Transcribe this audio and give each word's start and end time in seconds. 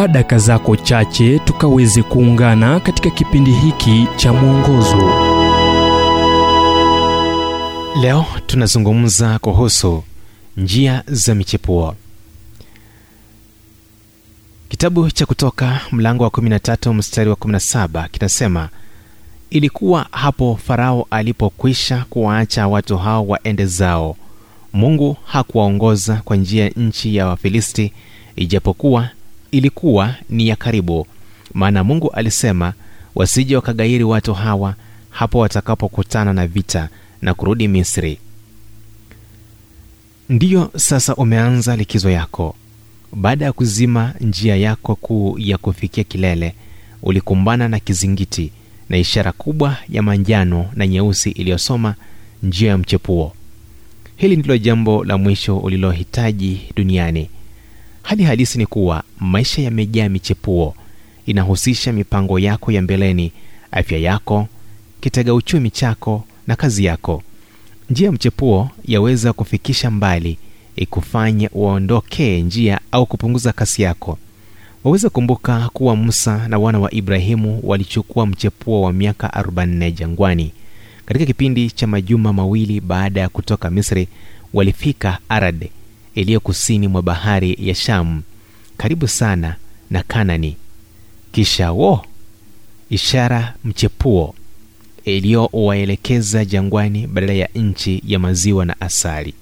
chukua 0.00 0.08
daka 0.12 0.38
zako 0.38 0.76
chache 0.76 1.38
tukaweze 1.38 2.02
kuungana 2.02 2.80
katika 2.80 3.10
kipindi 3.10 3.52
hiki 3.52 4.06
cha 4.16 4.32
mwongozo. 4.32 5.12
Leo 8.02 8.24
tunazungumza 8.46 9.38
kuhusu 9.38 10.02
njia 10.56 11.02
za 11.06 11.34
michepuo. 11.34 11.94
Kitabu 14.68 15.10
cha 15.10 15.26
kutoka 15.26 15.80
mlango 15.92 16.24
wa 16.24 16.30
13 16.30 16.92
mstari 16.92 17.30
wa 17.30 17.36
17 17.36 18.08
kinasema 18.08 18.68
ilikuwa 19.50 20.06
hapo 20.10 20.58
farao 20.66 21.06
alipokwisha 21.10 22.04
kuwaacha 22.10 22.68
watu 22.68 22.98
hao 22.98 23.26
waende 23.26 23.66
zao. 23.66 24.16
Mungu 24.72 25.16
hakuwaongoza 25.24 26.20
kwa 26.24 26.36
njia 26.36 26.68
nchi 26.68 27.16
ya 27.16 27.26
wafilisti 27.26 27.92
ijapokuwa 28.36 29.08
ilikuwa 29.50 30.14
ni 30.30 30.48
ya 30.48 30.56
karibu. 30.56 31.06
Maana 31.54 31.84
mungu 31.84 32.10
alisema 32.10 32.72
wasije 33.14 33.56
wakagairi 33.56 34.04
watu 34.04 34.34
hawa 34.34 34.74
hapo 35.10 35.38
watakapokutana 35.38 36.32
na 36.32 36.46
vita 36.46 36.88
na 37.22 37.34
kurudi 37.34 37.68
misri. 37.68 38.18
Ndiyo 40.28 40.70
sasa 40.76 41.14
umeanza 41.16 41.76
likizo 41.76 42.10
yako. 42.10 42.54
Baada 43.12 43.44
ya 43.44 43.52
kuzima 43.52 44.14
njia 44.20 44.56
yako 44.56 44.94
kuu 44.94 45.38
ya 45.38 45.58
kufikia 45.58 46.04
kilele 46.04 46.54
ulikumbana 47.02 47.68
na 47.68 47.78
kizingiti 47.80 48.52
na 48.88 48.96
ishara 48.98 49.32
kubwa 49.32 49.76
ya 49.88 50.02
manjano 50.02 50.70
na 50.74 50.86
nyeusi 50.86 51.30
iliyosoma 51.30 51.94
njia 52.42 52.70
ya 52.70 52.78
mchepuo. 52.78 53.32
Hili 54.16 54.36
ndilo 54.36 54.58
jambo 54.58 55.04
la 55.04 55.18
mwisho 55.18 55.58
ulilohitaji 55.58 56.60
duniani 56.76 57.28
hali 58.02 58.24
halisi 58.24 58.58
ni 58.58 58.66
kuwa 58.66 59.02
maisha 59.20 59.62
yamejaa 59.62 60.08
michepuo. 60.08 60.74
Inahusisha 61.26 61.92
mipango 61.92 62.38
yako 62.38 62.72
ya 62.72 62.82
mbeleni 62.82 63.32
afya 63.72 63.98
yako 63.98 64.48
kitega 65.00 65.34
uchumi 65.34 65.70
chako 65.70 66.24
na 66.46 66.56
kazi 66.56 66.84
yako. 66.84 67.22
Njia 67.90 68.06
ya 68.06 68.12
mchepuo 68.12 68.70
yaweza 68.84 69.32
kufikisha 69.32 69.90
mbali 69.90 70.38
ikufanye 70.76 71.48
uondokee 71.52 72.40
njia 72.40 72.80
au 72.92 73.06
kupunguza 73.06 73.52
kasi 73.52 73.82
yako. 73.82 74.18
Waweza 74.84 75.10
kumbuka 75.10 75.68
kuwa 75.72 75.96
musa 75.96 76.48
na 76.48 76.58
wana 76.58 76.78
wa 76.78 76.94
ibrahimu 76.94 77.60
walichukua 77.62 78.26
mchepuo 78.26 78.82
wa 78.82 78.92
miaka 78.92 79.26
4 79.28 79.90
jangwani. 79.92 80.52
Katika 81.06 81.26
kipindi 81.26 81.70
cha 81.70 81.86
majuma 81.86 82.32
mawili 82.32 82.80
baada 82.80 83.20
ya 83.20 83.28
kutoka 83.28 83.70
misri 83.70 84.08
walifika 84.54 85.18
arad 85.28 85.68
iliyo 86.14 86.40
kusini 86.40 86.88
mwa 86.88 87.02
bahari 87.02 87.56
ya 87.60 87.74
shamu 87.74 88.22
karibu 88.76 89.08
sana 89.08 89.56
na 89.90 90.02
kanani. 90.02 90.56
Kisha 91.32 91.72
wo 91.72 92.06
ishara 92.90 93.54
mchepuo 93.64 94.34
iliyowaelekeza 95.04 96.44
jangwani 96.44 97.06
badala 97.06 97.32
ya 97.32 97.48
nchi 97.54 98.02
ya 98.06 98.18
maziwa 98.18 98.66
na 98.66 98.80
asali. 98.80 99.34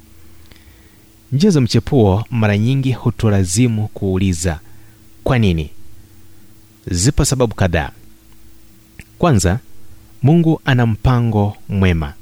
Njia 1.32 1.50
za 1.50 1.60
mchepuo 1.60 2.24
mara 2.30 2.58
nyingi 2.58 2.92
hutulazimu 2.92 3.88
kuuliza 3.88 4.60
kwa 5.24 5.38
nini? 5.38 5.70
Zipo 6.90 7.24
sababu 7.24 7.54
kadhaa. 7.54 7.90
Kwanza 9.18 9.58
mungu 10.22 10.60
ana 10.64 10.86
mpango 10.86 11.56
mwema 11.68 12.14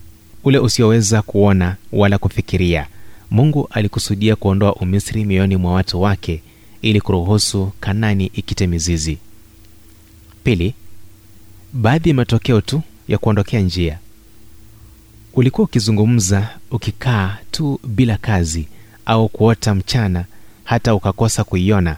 ule 0.45 0.59
usioweza 0.59 1.23
kuona 1.23 1.77
wala 1.93 2.19
kufikiria 2.19 2.87
mungu 3.31 3.69
alikusudia 3.71 4.37
kuondoa 4.37 4.75
umisri 4.75 5.25
mioyoni 5.25 5.57
mwa 5.57 5.73
watu 5.73 6.01
wake 6.03 6.43
ili 6.83 7.01
kuruhusu 7.01 7.73
kanani 7.81 8.27
ikite 8.35 8.67
mizizi. 8.67 9.19
Pili 10.45 10.75
baadhi 11.73 12.09
ya 12.09 12.15
matokeo 12.15 12.61
tu 12.61 12.83
ya 13.09 13.19
kuondokea 13.19 13.61
njia. 13.61 13.99
Ulikuwa 15.35 15.65
ukizungumza 15.65 16.49
ukikaa 16.71 17.37
tu 17.51 17.81
bila 17.87 18.17
kazi 18.17 18.69
au 19.07 19.29
kuota 19.29 19.75
mchana 19.75 20.25
hata 20.65 20.95
ukakosa 20.95 21.45
kuiona. 21.45 21.97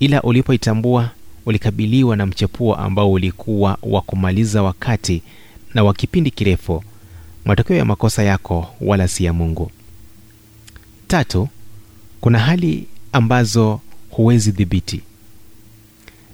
Ila 0.00 0.22
ulipoitambua 0.22 1.10
ulikabiliwa 1.46 2.16
na 2.16 2.26
mchepuo 2.26 2.74
ambao 2.74 3.12
ulikuwa 3.12 3.78
wa 3.82 4.00
kumaliza 4.00 4.62
wakati 4.62 5.22
na 5.74 5.84
wa 5.84 5.94
kipindi 5.94 6.30
kirefu. 6.30 6.84
Matokeo 7.44 7.76
ya 7.76 7.84
makosa 7.84 8.22
yako 8.22 8.74
wala 8.80 9.08
si 9.08 9.24
ya 9.24 9.32
mungu 9.32 9.70
tatu 11.08 11.48
kuna 12.20 12.38
hali 12.38 12.86
ambazo 13.12 13.80
huwezi 14.10 14.50
dhibiti. 14.50 15.00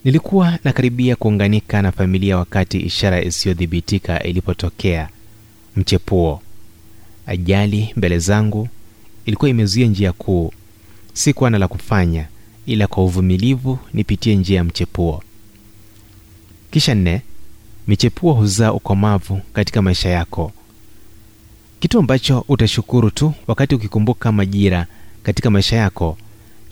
Nilikuwa 0.05 0.59
nakaribia 0.65 1.17
kuunganika 1.17 1.83
na 1.83 1.93
familia 1.93 2.37
wakati 2.37 2.79
ishara 2.81 3.23
isiyodhibitika 3.23 4.23
ilipotokea 4.23 5.09
mchepuo. 5.77 6.43
Ajali 7.27 7.93
mbele 7.97 8.19
zangu 8.19 8.69
ilikuwa 9.27 9.51
imezuia 9.51 9.87
njia 9.87 10.13
kuu. 10.13 10.53
Sikuwa 11.13 11.51
na 11.51 11.59
la 11.59 11.69
kufanya 11.69 12.27
ila 12.67 12.87
kwa 12.87 13.05
uvumilivu 13.05 13.79
nipitie 13.95 14.37
njia 14.37 14.57
ya 14.57 14.65
mchepuo. 14.65 15.23
Kisha 16.71 16.95
nne 16.95 17.23
michepuo 17.87 18.33
huzaa 18.33 18.73
ukomavu 18.73 19.41
katika 19.53 19.83
maisha 19.83 20.09
yako 20.09 20.53
kitu 21.81 21.99
ambacho 21.99 22.45
utashukuru 22.49 23.11
tu 23.11 23.35
wakati 23.47 23.75
ukikumbuka 23.75 24.33
majira 24.33 24.87
katika 25.23 25.51
maisha 25.51 25.77
yako 25.77 26.19